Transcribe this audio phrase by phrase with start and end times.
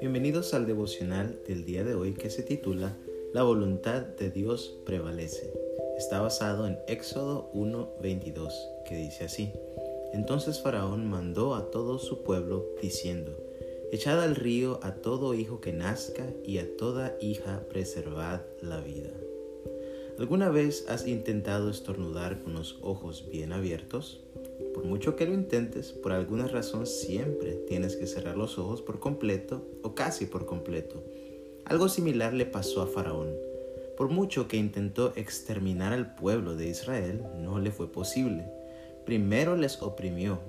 [0.00, 2.96] Bienvenidos al devocional del día de hoy que se titula
[3.32, 5.52] La voluntad de Dios prevalece.
[5.96, 8.52] Está basado en Éxodo 1:22,
[8.84, 9.52] que dice así.
[10.12, 13.38] Entonces Faraón mandó a todo su pueblo diciendo,
[13.92, 19.12] Echad al río a todo hijo que nazca y a toda hija preservad la vida.
[20.18, 24.20] ¿Alguna vez has intentado estornudar con los ojos bien abiertos?
[24.72, 29.00] Por mucho que lo intentes, por alguna razón siempre tienes que cerrar los ojos por
[29.00, 31.02] completo o casi por completo.
[31.64, 33.34] Algo similar le pasó a Faraón.
[33.96, 38.44] Por mucho que intentó exterminar al pueblo de Israel, no le fue posible.
[39.04, 40.40] Primero les oprimió,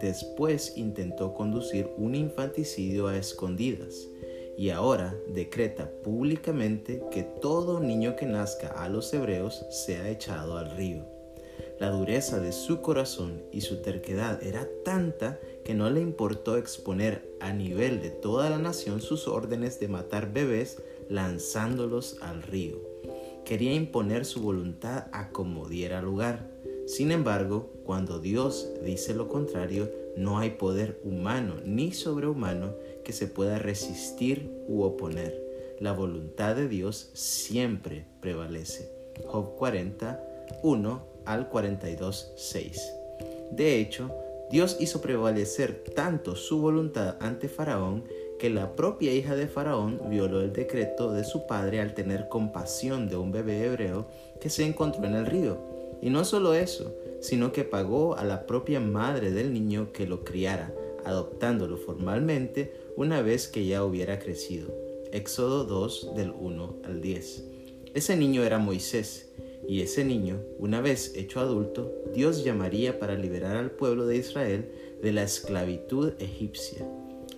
[0.00, 4.08] después intentó conducir un infanticidio a escondidas
[4.56, 10.70] y ahora decreta públicamente que todo niño que nazca a los hebreos sea echado al
[10.76, 11.19] río.
[11.80, 17.26] La dureza de su corazón y su terquedad era tanta que no le importó exponer
[17.40, 22.76] a nivel de toda la nación sus órdenes de matar bebés lanzándolos al río.
[23.46, 26.50] Quería imponer su voluntad a como diera lugar.
[26.86, 33.26] Sin embargo, cuando Dios dice lo contrario, no hay poder humano ni sobrehumano que se
[33.26, 35.34] pueda resistir u oponer.
[35.78, 38.92] La voluntad de Dios siempre prevalece.
[39.24, 40.22] Job 40,
[40.62, 42.92] 1 al 42, 6.
[43.50, 44.10] De hecho,
[44.50, 48.04] Dios hizo prevalecer tanto su voluntad ante Faraón
[48.38, 53.08] que la propia hija de Faraón violó el decreto de su padre al tener compasión
[53.08, 54.06] de un bebé hebreo
[54.40, 55.58] que se encontró en el río.
[56.00, 60.24] Y no solo eso, sino que pagó a la propia madre del niño que lo
[60.24, 64.74] criara, adoptándolo formalmente una vez que ya hubiera crecido.
[65.12, 67.44] Éxodo 2 del 1 al 10.
[67.94, 69.30] Ese niño era Moisés,
[69.68, 74.70] y ese niño, una vez hecho adulto, Dios llamaría para liberar al pueblo de Israel
[75.02, 76.86] de la esclavitud egipcia.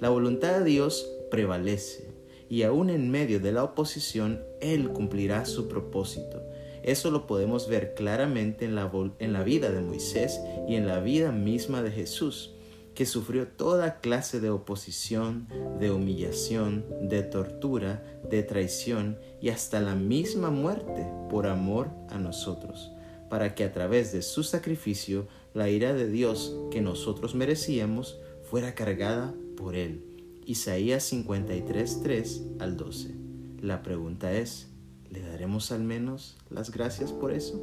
[0.00, 2.12] La voluntad de Dios prevalece,
[2.48, 6.42] y aún en medio de la oposición, Él cumplirá su propósito.
[6.82, 11.00] Eso lo podemos ver claramente en la, en la vida de Moisés y en la
[11.00, 12.54] vida misma de Jesús
[12.94, 15.48] que sufrió toda clase de oposición,
[15.80, 22.92] de humillación, de tortura, de traición y hasta la misma muerte por amor a nosotros,
[23.30, 28.74] para que a través de su sacrificio la ira de Dios que nosotros merecíamos fuera
[28.74, 30.04] cargada por él.
[30.44, 33.14] Isaías 53, 3 al 12.
[33.60, 34.68] La pregunta es,
[35.10, 37.62] ¿le daremos al menos las gracias por eso?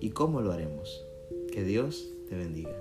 [0.00, 1.04] ¿Y cómo lo haremos?
[1.52, 2.76] Que Dios te bendiga.